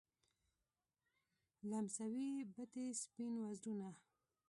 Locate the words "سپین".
3.01-3.33